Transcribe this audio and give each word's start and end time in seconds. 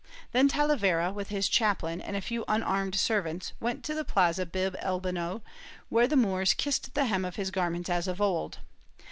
Then 0.31 0.47
Talavera, 0.47 1.11
with 1.13 1.29
his 1.29 1.47
chaplain 1.47 2.01
and 2.01 2.17
a 2.17 2.21
few 2.21 2.43
unarmed 2.47 2.95
servants, 2.95 3.53
went 3.59 3.83
to 3.83 3.93
the 3.93 4.03
plaza 4.03 4.47
Bib 4.47 4.75
el 4.79 4.99
Bonut, 4.99 5.43
where 5.89 6.07
the 6.07 6.15
Moors 6.15 6.55
kissed 6.55 6.95
the 6.95 7.05
hem 7.05 7.23
of 7.23 7.35
his 7.35 7.51
garments 7.51 7.87
as 7.87 8.07
of 8.07 8.19
old. 8.19 8.57